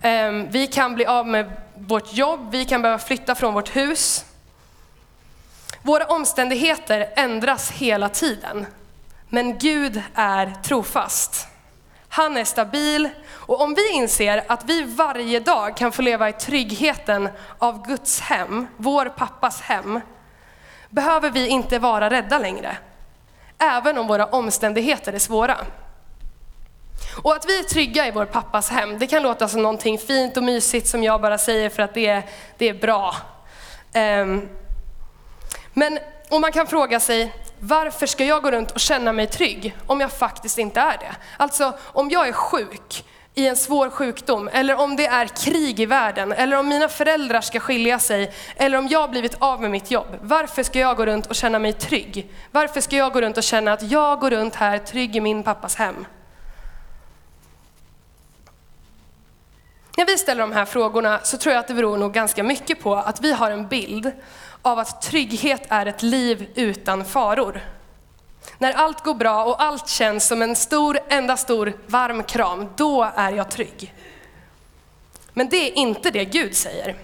Ehm, 0.02 0.50
vi 0.50 0.68
kan 0.68 0.96
bli 0.96 1.06
av 1.06 1.28
med 1.28 1.52
vårt 1.76 2.14
jobb, 2.14 2.52
vi 2.52 2.66
kan 2.66 2.82
behöva 2.82 3.00
flytta 3.00 3.36
från 3.36 3.54
vårt 3.54 3.76
hus. 3.76 4.26
Våra 5.82 6.06
omständigheter 6.06 7.10
ändras 7.16 7.72
hela 7.72 8.10
tiden, 8.10 8.66
men 9.30 9.58
Gud 9.58 10.02
är 10.16 10.54
trofast. 10.64 11.48
Han 12.10 12.38
är 12.38 12.46
stabil 12.46 13.10
och 13.30 13.62
om 13.62 13.74
vi 13.74 13.92
inser 13.92 14.44
att 14.48 14.66
vi 14.66 14.82
varje 14.82 15.40
dag 15.40 15.78
kan 15.78 15.92
få 15.92 16.02
leva 16.02 16.30
i 16.30 16.34
tryggheten 16.34 17.30
av 17.58 17.88
Guds 17.88 18.20
hem, 18.20 18.68
vår 18.78 19.06
pappas 19.06 19.62
hem, 19.62 20.00
behöver 20.90 21.30
vi 21.30 21.48
inte 21.48 21.80
vara 21.80 22.10
rädda 22.10 22.40
längre. 22.40 22.78
Även 23.63 23.98
om 23.98 24.08
våra 24.08 24.25
omständigheter 24.25 25.13
är 25.13 25.20
svåra. 25.20 25.58
Och 27.24 27.36
att 27.36 27.46
vi 27.50 27.60
är 27.60 27.63
trygga 27.63 28.08
i 28.08 28.12
vår 28.12 28.25
pappas 28.25 28.70
hem, 28.70 29.00
det 29.00 29.08
kan 29.08 29.24
låta 29.24 29.48
som 29.48 29.62
någonting 29.62 29.98
fint 29.98 30.38
och 30.38 30.43
mysigt 30.43 30.88
som 30.88 31.03
jag 31.03 31.22
bara 31.22 31.38
säger 31.38 31.70
för 31.70 31.84
att 31.84 31.93
det 31.93 32.08
är, 32.08 32.24
det 32.58 32.70
är 32.70 32.74
bra. 32.74 33.15
Um, 33.96 34.50
men, 35.74 36.00
och 36.29 36.41
man 36.41 36.51
kan 36.51 36.67
fråga 36.67 37.00
sig, 37.00 37.34
varför 37.60 38.08
ska 38.08 38.25
jag 38.25 38.43
gå 38.43 38.51
runt 38.51 38.72
och 38.72 38.79
känna 38.79 39.12
mig 39.12 39.27
trygg 39.27 39.75
om 39.88 40.01
jag 40.01 40.12
faktiskt 40.12 40.58
inte 40.58 40.79
är 40.79 40.98
det? 40.98 41.15
Alltså 41.38 41.74
om 41.82 42.10
jag 42.10 42.27
är 42.27 42.34
sjuk 42.34 43.05
i 43.36 43.48
en 43.48 43.56
svår 43.56 43.90
sjukdom, 43.90 44.50
eller 44.54 44.75
om 44.75 44.96
det 44.96 45.08
är 45.08 45.28
krig 45.28 45.80
i 45.80 45.86
världen, 45.86 46.32
eller 46.32 46.58
om 46.58 46.68
mina 46.68 46.90
föräldrar 46.90 47.42
ska 47.42 47.60
skilja 47.60 48.00
sig, 48.00 48.34
eller 48.56 48.78
om 48.78 48.88
jag 48.88 49.12
blivit 49.12 49.36
av 49.40 49.62
med 49.62 49.72
mitt 49.72 49.92
jobb. 49.92 50.08
Varför 50.22 50.63
ska 50.63 50.80
jag 50.80 50.98
gå 50.98 51.06
runt 51.06 51.25
och 51.25 51.36
känna 51.36 51.60
mig 51.60 51.74
trygg? 51.74 52.32
Varför 52.52 52.82
ska 52.82 52.96
jag 52.96 53.13
gå 53.13 53.22
runt 53.22 53.38
och 53.38 53.44
känna 53.44 53.74
att 53.74 53.92
jag 53.92 54.20
går 54.20 54.30
runt 54.30 54.56
här 54.56 54.78
trygg 54.78 55.16
i 55.16 55.22
min 55.22 55.44
pappas 55.44 55.75
hem? 55.75 56.06
När 59.98 60.06
vi 60.06 60.18
ställer 60.18 60.42
de 60.42 60.52
här 60.52 60.66
frågorna 60.66 61.20
så 61.24 61.38
tror 61.38 61.54
jag 61.54 61.60
att 61.60 61.68
det 61.68 61.74
beror 61.74 61.98
nog 61.98 62.13
ganska 62.13 62.44
mycket 62.44 62.82
på 62.82 62.96
att 62.96 63.22
vi 63.22 63.34
har 63.34 63.52
en 63.52 63.68
bild 63.68 64.12
av 64.62 64.80
att 64.80 65.02
trygghet 65.02 65.62
är 65.70 65.86
ett 65.86 66.02
liv 66.02 66.50
utan 66.56 67.06
faror. 67.06 67.62
När 68.58 68.74
allt 68.74 69.04
går 69.04 69.14
bra 69.14 69.44
och 69.44 69.64
allt 69.64 69.90
känns 69.90 70.28
som 70.28 70.42
en 70.42 70.56
stor, 70.56 71.00
enda 71.10 71.38
stor 71.38 71.74
varm 71.88 72.24
kram, 72.24 72.70
då 72.76 73.12
är 73.16 73.32
jag 73.32 73.52
trygg. 73.52 73.94
Men 75.34 75.50
det 75.50 75.70
är 75.70 75.78
inte 75.78 76.12
det 76.12 76.26
Gud 76.26 76.56
säger. 76.56 76.96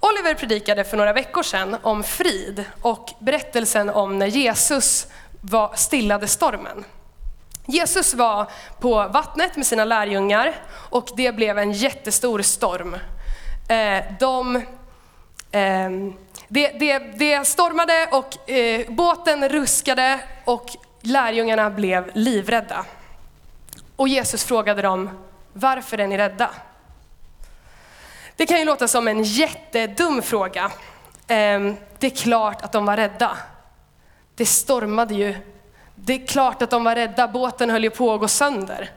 Oliver 0.00 0.34
predikade 0.34 0.84
för 0.84 0.96
några 0.96 1.12
veckor 1.12 1.42
sedan 1.42 1.76
om 1.82 2.02
frid 2.02 2.64
och 2.82 3.10
berättelsen 3.18 3.90
om 3.90 4.18
när 4.18 4.26
Jesus 4.26 5.06
var 5.40 5.74
stillade 5.74 6.28
stormen. 6.28 6.84
Jesus 7.66 8.14
var 8.14 8.50
på 8.80 9.08
vattnet 9.08 9.56
med 9.56 9.66
sina 9.66 9.84
lärjungar 9.84 10.54
och 10.68 11.08
det 11.16 11.32
blev 11.32 11.58
en 11.58 11.72
jättestor 11.72 12.42
storm. 12.42 12.96
Eh, 13.68 14.04
de, 14.20 14.62
ehm, 15.52 16.14
det, 16.48 16.68
det, 16.68 16.98
det 16.98 17.46
stormade 17.46 18.08
och 18.12 18.50
eh, 18.50 18.90
båten 18.90 19.48
ruskade 19.48 20.20
och 20.44 20.70
lärjungarna 21.00 21.70
blev 21.70 22.10
livrädda. 22.14 22.84
Och 23.96 24.08
Jesus 24.08 24.44
frågade 24.44 24.82
dem, 24.82 25.10
varför 25.52 25.98
är 25.98 26.06
ni 26.06 26.18
rädda? 26.18 26.50
Det 28.36 28.46
kan 28.46 28.58
ju 28.58 28.64
låta 28.64 28.88
som 28.88 29.08
en 29.08 29.22
jättedum 29.22 30.22
fråga. 30.22 30.64
Eh, 31.26 31.72
det 31.98 32.06
är 32.06 32.16
klart 32.16 32.62
att 32.62 32.72
de 32.72 32.86
var 32.86 32.96
rädda. 32.96 33.36
Det 34.34 34.46
stormade 34.46 35.14
ju. 35.14 35.34
Det 35.94 36.12
är 36.12 36.26
klart 36.26 36.62
att 36.62 36.70
de 36.70 36.84
var 36.84 36.94
rädda, 36.94 37.28
båten 37.28 37.70
höll 37.70 37.84
ju 37.84 37.90
på 37.90 38.14
att 38.14 38.20
gå 38.20 38.28
sönder. 38.28 38.90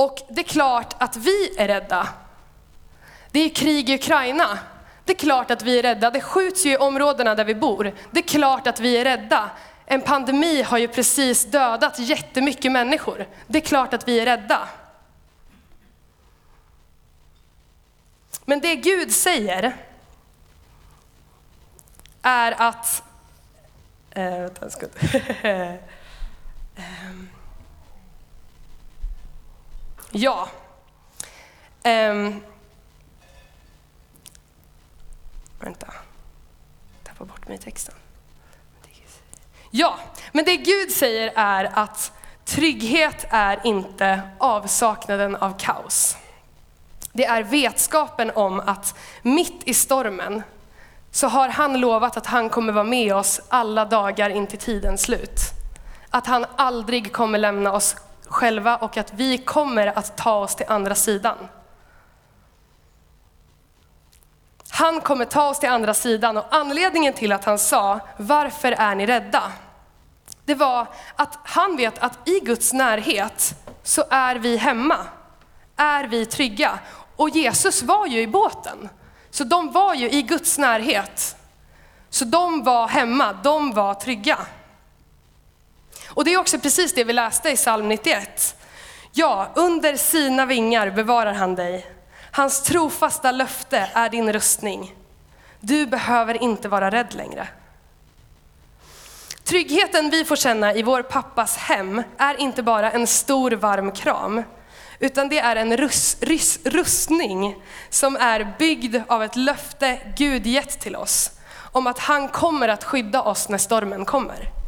Och 0.00 0.22
det 0.28 0.40
är 0.40 0.44
klart 0.44 0.94
att 0.98 1.16
vi 1.16 1.58
är 1.58 1.68
rädda. 1.68 2.08
Det 3.30 3.40
är 3.40 3.48
krig 3.48 3.90
i 3.90 3.94
Ukraina. 3.94 4.58
Det 5.04 5.12
är 5.12 5.16
klart 5.16 5.50
att 5.50 5.62
vi 5.62 5.78
är 5.78 5.82
rädda. 5.82 6.10
Det 6.10 6.20
skjuts 6.20 6.66
ju 6.66 6.72
i 6.72 6.76
områdena 6.76 7.34
där 7.34 7.44
vi 7.44 7.54
bor. 7.54 7.94
Det 8.10 8.20
är 8.20 8.28
klart 8.28 8.66
att 8.66 8.80
vi 8.80 8.96
är 8.96 9.04
rädda. 9.04 9.50
En 9.86 10.00
pandemi 10.00 10.62
har 10.62 10.78
ju 10.78 10.88
precis 10.88 11.44
dödat 11.44 11.98
jättemycket 11.98 12.72
människor. 12.72 13.26
Det 13.46 13.58
är 13.58 13.62
klart 13.62 13.94
att 13.94 14.08
vi 14.08 14.20
är 14.20 14.24
rädda. 14.24 14.68
Men 18.44 18.60
det 18.60 18.76
Gud 18.76 19.12
säger 19.12 19.76
är 22.22 22.52
att... 22.52 23.02
Äh, 24.10 24.24
vänta 24.24 24.64
en 24.64 24.70
sekund. 24.70 24.92
Ehm. 26.76 27.28
Ja. 30.10 30.48
Um, 31.84 32.42
Vänta. 35.60 35.86
Tappa 37.04 37.24
bort 37.24 37.48
mig 37.48 37.56
i 37.56 37.60
texten. 37.60 37.94
Ja, 39.70 39.98
men 40.32 40.44
det 40.44 40.56
Gud 40.56 40.90
säger 40.90 41.32
är 41.36 41.70
att 41.74 42.12
trygghet 42.44 43.26
är 43.30 43.60
inte 43.64 44.22
avsaknaden 44.38 45.36
av 45.36 45.58
kaos. 45.58 46.16
Det 47.12 47.24
är 47.24 47.42
vetskapen 47.42 48.30
om 48.34 48.60
att 48.60 48.94
mitt 49.22 49.62
i 49.64 49.74
stormen 49.74 50.42
så 51.10 51.28
har 51.28 51.48
han 51.48 51.80
lovat 51.80 52.16
att 52.16 52.26
han 52.26 52.50
kommer 52.50 52.72
vara 52.72 52.84
med 52.84 53.14
oss 53.14 53.40
alla 53.48 53.84
dagar 53.84 54.30
in 54.30 54.46
till 54.46 54.58
tidens 54.58 55.02
slut. 55.02 55.40
Att 56.10 56.26
han 56.26 56.46
aldrig 56.56 57.12
kommer 57.12 57.38
lämna 57.38 57.72
oss 57.72 57.96
själva 58.30 58.76
och 58.76 58.96
att 58.96 59.12
vi 59.14 59.38
kommer 59.38 59.86
att 59.86 60.16
ta 60.16 60.34
oss 60.34 60.56
till 60.56 60.66
andra 60.68 60.94
sidan. 60.94 61.36
Han 64.70 65.00
kommer 65.00 65.24
ta 65.24 65.48
oss 65.48 65.58
till 65.58 65.68
andra 65.68 65.94
sidan 65.94 66.36
och 66.36 66.46
anledningen 66.50 67.12
till 67.12 67.32
att 67.32 67.44
han 67.44 67.58
sa, 67.58 68.00
varför 68.16 68.72
är 68.72 68.94
ni 68.94 69.06
rädda? 69.06 69.42
Det 70.44 70.54
var 70.54 70.86
att 71.16 71.38
han 71.42 71.76
vet 71.76 71.98
att 71.98 72.28
i 72.28 72.40
Guds 72.40 72.72
närhet 72.72 73.54
så 73.82 74.04
är 74.10 74.36
vi 74.36 74.56
hemma, 74.56 74.96
är 75.76 76.04
vi 76.04 76.26
trygga. 76.26 76.78
Och 77.16 77.30
Jesus 77.30 77.82
var 77.82 78.06
ju 78.06 78.20
i 78.20 78.26
båten, 78.26 78.88
så 79.30 79.44
de 79.44 79.72
var 79.72 79.94
ju 79.94 80.10
i 80.10 80.22
Guds 80.22 80.58
närhet. 80.58 81.36
Så 82.10 82.24
de 82.24 82.64
var 82.64 82.88
hemma, 82.88 83.32
de 83.32 83.72
var 83.72 83.94
trygga. 83.94 84.38
Och 86.14 86.24
det 86.24 86.32
är 86.34 86.38
också 86.38 86.58
precis 86.58 86.94
det 86.94 87.04
vi 87.04 87.12
läste 87.12 87.50
i 87.50 87.56
psalm 87.56 87.88
91. 87.88 88.56
Ja, 89.12 89.50
under 89.54 89.96
sina 89.96 90.46
vingar 90.46 90.90
bevarar 90.90 91.32
han 91.32 91.54
dig. 91.54 91.86
Hans 92.32 92.62
trofasta 92.62 93.32
löfte 93.32 93.90
är 93.94 94.08
din 94.08 94.32
rustning. 94.32 94.94
Du 95.60 95.86
behöver 95.86 96.42
inte 96.42 96.68
vara 96.68 96.90
rädd 96.90 97.14
längre. 97.14 97.48
Tryggheten 99.44 100.10
vi 100.10 100.24
får 100.24 100.36
känna 100.36 100.74
i 100.74 100.82
vår 100.82 101.02
pappas 101.02 101.56
hem 101.56 102.02
är 102.18 102.40
inte 102.40 102.62
bara 102.62 102.90
en 102.90 103.06
stor 103.06 103.50
varm 103.50 103.92
kram, 103.92 104.42
utan 104.98 105.28
det 105.28 105.38
är 105.38 105.56
en 105.56 105.76
rus, 105.76 106.16
rus, 106.20 106.58
rustning 106.64 107.56
som 107.90 108.16
är 108.16 108.54
byggd 108.58 108.96
av 109.06 109.22
ett 109.22 109.36
löfte 109.36 109.98
Gud 110.16 110.46
gett 110.46 110.80
till 110.80 110.96
oss 110.96 111.30
om 111.72 111.86
att 111.86 111.98
han 111.98 112.28
kommer 112.28 112.68
att 112.68 112.84
skydda 112.84 113.22
oss 113.22 113.48
när 113.48 113.58
stormen 113.58 114.04
kommer. 114.04 114.59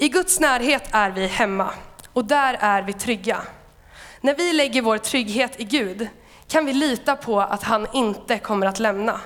I 0.00 0.08
Guds 0.08 0.40
närhet 0.40 0.88
är 0.90 1.10
vi 1.10 1.26
hemma 1.26 1.70
och 2.12 2.24
där 2.24 2.56
är 2.60 2.82
vi 2.82 2.92
trygga. 2.92 3.42
När 4.20 4.34
vi 4.34 4.52
lägger 4.52 4.82
vår 4.82 4.98
trygghet 4.98 5.60
i 5.60 5.64
Gud 5.64 6.08
kan 6.48 6.64
vi 6.64 6.72
lita 6.72 7.16
på 7.16 7.40
att 7.40 7.62
han 7.62 7.86
inte 7.92 8.38
kommer 8.38 8.66
att 8.66 8.78
lämna. 8.78 9.20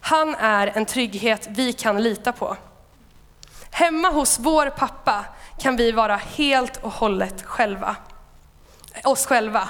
Han 0.00 0.34
är 0.34 0.66
en 0.66 0.86
trygghet 0.86 1.46
vi 1.50 1.72
kan 1.72 2.02
lita 2.02 2.32
på. 2.32 2.56
Hemma 3.70 4.10
hos 4.10 4.38
vår 4.38 4.70
pappa 4.70 5.24
kan 5.58 5.76
vi 5.76 5.92
vara 5.92 6.16
helt 6.16 6.76
och 6.76 6.92
hållet 6.92 7.42
själva. 7.42 7.96
Oss 9.04 9.26
själva. 9.26 9.68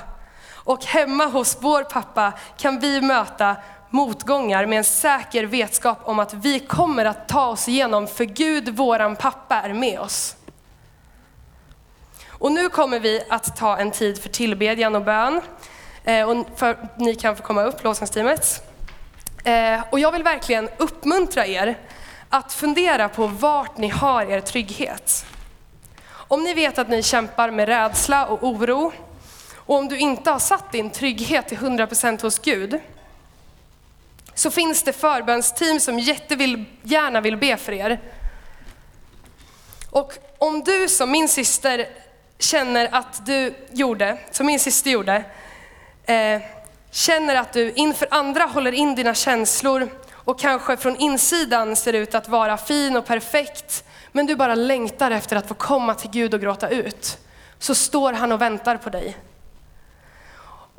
Och 0.53 0.85
hemma 0.85 1.27
hos 1.27 1.59
vår 1.61 1.85
pappa 1.85 2.33
kan 2.57 2.81
vi 2.81 3.01
möta 3.01 3.57
motgångar 3.91 4.67
med 4.67 4.79
en 4.79 4.85
säker 4.85 5.45
vetskap 5.45 5.99
om 6.05 6.19
att 6.19 6.35
vi 6.35 6.61
kommer 6.61 7.05
att 7.05 7.29
ta 7.29 7.47
oss 7.47 7.69
igenom, 7.69 8.07
för 8.07 8.25
Gud, 8.25 8.69
våran 8.69 9.17
pappa, 9.17 9.57
är 9.57 9.73
med 9.73 10.01
oss. 10.01 10.37
Och 12.29 12.53
nu 12.53 12.69
kommer 12.69 13.01
vi 13.01 13.23
att 13.29 13.57
ta 13.57 13.77
en 13.77 13.91
tid 13.91 14.23
för 14.23 14.29
tillbedjan 14.29 14.95
och 14.95 15.05
bön. 15.05 15.41
Eh, 16.05 16.31
och 16.31 16.47
för, 16.57 16.89
ni 16.97 17.15
kan 17.15 17.37
få 17.37 17.43
komma 17.43 17.63
upp, 17.63 17.85
lovsångsteamet. 17.85 18.67
Eh, 19.45 19.81
och 19.91 19.99
jag 19.99 20.13
vill 20.13 20.23
verkligen 20.23 20.69
uppmuntra 20.79 21.47
er 21.47 21.79
att 22.29 22.53
fundera 22.53 23.09
på 23.09 23.27
vart 23.27 23.79
ni 23.79 23.89
har 23.89 24.23
er 24.23 24.41
trygghet. 24.41 25.25
Om 26.11 26.43
ni 26.43 26.55
vet 26.55 26.79
att 26.79 26.89
ni 26.89 27.03
kämpar 27.03 27.51
med 27.51 27.69
rädsla 27.69 28.27
och 28.27 28.43
oro, 28.43 28.93
och 29.57 29.77
om 29.77 29.89
du 29.89 29.99
inte 29.99 30.31
har 30.31 30.39
satt 30.39 30.73
din 30.73 30.91
trygghet 30.91 31.49
till 31.49 31.59
100% 31.59 32.23
hos 32.23 32.39
Gud, 32.39 32.81
så 34.41 34.51
finns 34.51 34.83
det 34.83 34.93
förbönsteam 34.93 35.81
som 35.81 35.99
jättegärna 35.99 37.21
vill 37.21 37.37
be 37.37 37.57
för 37.57 37.73
er. 37.73 38.01
Och 39.91 40.13
om 40.39 40.65
du 40.65 40.89
som 40.89 41.11
min 41.11 41.29
syster 41.29 41.89
känner 42.39 42.89
att 42.93 43.27
du 43.27 43.55
gjorde, 43.71 44.19
som 44.31 44.47
min 44.47 44.61
syster 44.61 44.91
gjorde, 44.91 45.25
eh, 46.05 46.43
känner 46.91 47.37
att 47.37 47.53
du 47.53 47.73
inför 47.73 48.09
andra 48.11 48.45
håller 48.45 48.73
in 48.73 48.95
dina 48.95 49.15
känslor 49.15 49.89
och 50.13 50.41
kanske 50.41 50.77
från 50.77 50.97
insidan 50.97 51.77
ser 51.77 51.93
ut 51.93 52.15
att 52.15 52.29
vara 52.29 52.57
fin 52.57 52.97
och 52.97 53.07
perfekt, 53.07 53.85
men 54.13 54.27
du 54.27 54.37
bara 54.37 54.55
längtar 54.55 55.11
efter 55.11 55.37
att 55.37 55.49
få 55.49 55.55
komma 55.55 55.95
till 55.95 56.11
Gud 56.11 56.35
och 56.35 56.41
gråta 56.41 56.69
ut, 56.69 57.19
så 57.59 57.75
står 57.75 58.13
han 58.13 58.33
och 58.33 58.41
väntar 58.41 58.77
på 58.77 58.91
dig. 58.91 59.17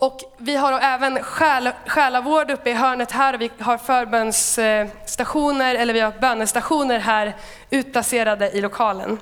Och 0.02 0.22
vi 0.38 0.56
har 0.56 0.80
även 0.80 1.24
själ, 1.24 1.70
själavård 1.88 2.52
uppe 2.52 2.70
i 2.70 2.74
hörnet 2.74 3.12
här, 3.12 3.38
vi 3.38 3.52
har 3.60 3.78
förbönsstationer, 3.78 5.76
eller 5.76 5.94
vi 5.94 6.00
har 6.00 6.12
bönestationer 6.12 7.00
här 7.00 7.36
utplacerade 7.70 8.52
i 8.52 8.62
lokalen. 8.62 9.20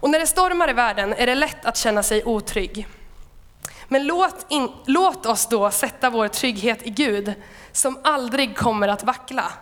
Och 0.00 0.10
när 0.10 0.18
det 0.18 0.26
stormar 0.26 0.70
i 0.70 0.72
världen 0.72 1.12
är 1.12 1.26
det 1.26 1.34
lätt 1.34 1.64
att 1.64 1.76
känna 1.76 2.02
sig 2.02 2.24
otrygg. 2.24 2.86
Men 3.88 4.06
låt, 4.06 4.46
in, 4.48 4.72
låt 4.84 5.26
oss 5.26 5.46
då 5.46 5.70
sätta 5.70 6.10
vår 6.10 6.28
trygghet 6.28 6.86
i 6.86 6.90
Gud, 6.90 7.34
som 7.72 7.98
aldrig 8.04 8.56
kommer 8.56 8.88
att 8.88 9.04
vackla. 9.04 9.52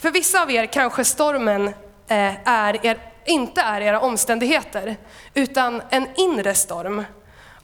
För 0.00 0.10
vissa 0.10 0.42
av 0.42 0.50
er 0.50 0.66
kanske 0.66 1.04
stormen 1.04 1.68
eh, 2.08 2.48
är 2.48 2.86
er, 2.86 2.98
inte 3.24 3.60
är 3.60 3.80
era 3.80 4.00
omständigheter, 4.00 4.96
utan 5.34 5.82
en 5.90 6.08
inre 6.16 6.54
storm 6.54 7.04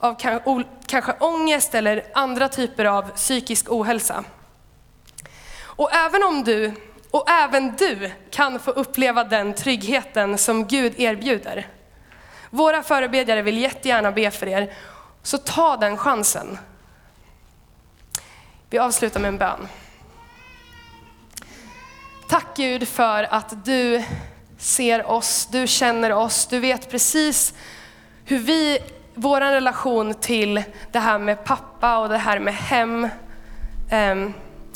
av 0.03 0.15
kanske 0.85 1.13
ångest 1.19 1.75
eller 1.75 2.05
andra 2.13 2.49
typer 2.49 2.85
av 2.85 3.01
psykisk 3.01 3.71
ohälsa. 3.71 4.23
Och 5.61 5.93
även 5.93 6.23
om 6.23 6.43
du, 6.43 6.73
och 7.11 7.29
även 7.29 7.75
du 7.75 8.11
kan 8.31 8.59
få 8.59 8.71
uppleva 8.71 9.23
den 9.23 9.53
tryggheten 9.53 10.37
som 10.37 10.65
Gud 10.67 10.99
erbjuder. 10.99 11.67
Våra 12.49 12.83
förebedjare 12.83 13.41
vill 13.41 13.57
jättegärna 13.57 14.11
be 14.11 14.31
för 14.31 14.47
er, 14.47 14.73
så 15.21 15.37
ta 15.37 15.77
den 15.77 15.97
chansen. 15.97 16.57
Vi 18.69 18.77
avslutar 18.77 19.19
med 19.19 19.27
en 19.27 19.37
bön. 19.37 19.67
Tack 22.29 22.57
Gud 22.57 22.87
för 22.87 23.23
att 23.23 23.65
du 23.65 24.03
ser 24.57 25.05
oss, 25.11 25.47
du 25.51 25.67
känner 25.67 26.11
oss, 26.11 26.45
du 26.45 26.59
vet 26.59 26.91
precis 26.91 27.53
hur 28.25 28.39
vi 28.39 28.79
vår 29.15 29.41
relation 29.41 30.13
till 30.13 30.63
det 30.91 30.99
här 30.99 31.19
med 31.19 31.43
pappa 31.43 31.97
och 31.97 32.09
det 32.09 32.17
här 32.17 32.39
med 32.39 32.53
hem. 32.53 33.07
Um, 33.91 34.33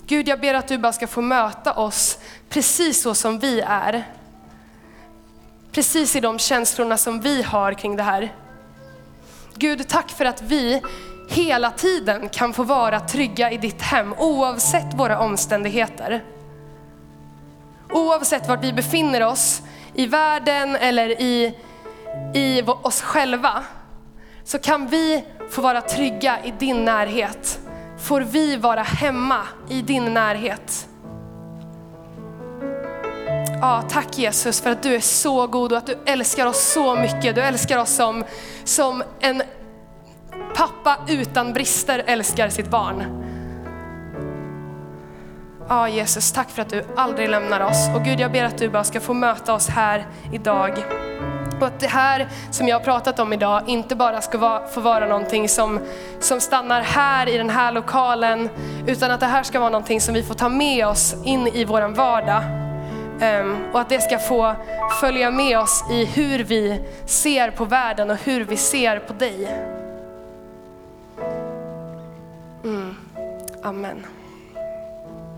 Gud, 0.08 0.28
jag 0.28 0.40
ber 0.40 0.54
att 0.54 0.68
du 0.68 0.78
bara 0.78 0.94
ska 0.94 1.08
få 1.08 1.22
möta 1.22 1.74
oss 1.74 2.20
precis 2.50 3.02
så 3.02 3.14
som 3.14 3.40
vi 3.40 3.62
är. 3.62 4.04
Precis 5.72 6.16
i 6.16 6.20
de 6.20 6.40
känslorna 6.40 6.98
som 6.98 7.22
vi 7.22 7.42
har 7.42 7.74
kring 7.74 7.96
det 7.96 8.04
här. 8.04 8.34
Gud, 9.56 9.88
tack 9.88 10.10
för 10.10 10.26
att 10.26 10.42
vi 10.42 10.82
hela 11.30 11.72
tiden 11.72 12.30
kan 12.30 12.54
få 12.54 12.64
vara 12.64 13.00
trygga 13.00 13.52
i 13.52 13.58
ditt 13.58 13.82
hem 13.82 14.14
oavsett 14.18 14.94
våra 14.94 15.20
omständigheter. 15.20 16.24
Oavsett 17.90 18.48
vart 18.48 18.64
vi 18.64 18.74
befinner 18.74 19.24
oss 19.24 19.62
i 19.94 20.06
världen 20.06 20.76
eller 20.76 21.22
i, 21.22 21.56
i 22.34 22.62
oss 22.62 23.02
själva 23.02 23.64
så 24.48 24.60
kan 24.60 24.88
vi 24.88 25.24
få 25.50 25.62
vara 25.62 25.82
trygga 25.82 26.44
i 26.44 26.54
din 26.60 26.86
närhet. 26.86 27.60
Får 27.98 28.22
vi 28.22 28.56
vara 28.56 28.82
hemma 28.82 29.42
i 29.70 29.82
din 29.82 30.14
närhet. 30.14 30.88
Ja, 33.62 33.84
tack 33.90 34.18
Jesus 34.18 34.62
för 34.62 34.70
att 34.70 34.84
du 34.84 34.96
är 34.96 35.00
så 35.00 35.48
god 35.48 35.72
och 35.72 35.78
att 35.78 35.86
du 35.86 35.98
älskar 36.06 36.46
oss 36.46 36.74
så 36.74 36.96
mycket. 36.96 37.36
Du 37.36 37.42
älskar 37.42 37.78
oss 37.78 37.96
som, 37.96 38.24
som 38.64 39.04
en 39.20 39.44
pappa 40.56 40.98
utan 41.08 41.54
brister 41.54 42.04
älskar 42.08 42.50
sitt 42.50 42.70
barn. 42.70 43.24
Ja 45.70 45.90
Jesus, 45.90 46.32
tack 46.32 46.50
för 46.50 46.62
att 46.62 46.70
du 46.70 46.86
aldrig 46.96 47.30
lämnar 47.30 47.60
oss. 47.60 47.90
Och 47.96 48.04
Gud, 48.04 48.20
jag 48.20 48.32
ber 48.32 48.44
att 48.44 48.58
du 48.58 48.70
bara 48.70 48.84
ska 48.84 49.00
få 49.00 49.14
möta 49.14 49.54
oss 49.54 49.68
här 49.68 50.08
idag. 50.34 50.84
Och 51.60 51.68
att 51.68 51.80
det 51.80 51.88
här 51.88 52.28
som 52.52 52.68
jag 52.68 52.76
har 52.80 52.84
pratat 52.84 53.20
om 53.20 53.34
idag 53.34 53.62
inte 53.68 53.96
bara 53.96 54.22
ska 54.22 54.38
vara, 54.38 54.68
få 54.68 54.82
vara 54.82 55.08
någonting 55.08 55.50
som, 55.50 55.80
som 56.20 56.42
stannar 56.42 56.82
här 56.82 57.30
i 57.30 57.38
den 57.38 57.50
här 57.50 57.72
lokalen, 57.72 58.50
utan 58.88 59.12
att 59.12 59.20
det 59.20 59.26
här 59.26 59.44
ska 59.44 59.60
vara 59.60 59.70
någonting 59.70 60.02
som 60.02 60.14
vi 60.14 60.24
får 60.24 60.34
ta 60.34 60.50
med 60.50 60.88
oss 60.88 61.16
in 61.24 61.48
i 61.48 61.66
vår 61.66 61.82
vardag. 61.82 62.44
Um, 63.22 63.56
och 63.74 63.80
att 63.80 63.90
det 63.90 64.02
ska 64.02 64.20
få 64.20 64.56
följa 65.02 65.32
med 65.32 65.60
oss 65.60 65.84
i 65.92 66.06
hur 66.06 66.44
vi 66.44 66.80
ser 67.06 67.52
på 67.52 67.66
världen 67.66 68.10
och 68.10 68.18
hur 68.18 68.46
vi 68.46 68.58
ser 68.58 69.00
på 69.00 69.14
dig. 69.14 69.48
Mm. 72.64 72.96
Amen. 73.64 74.06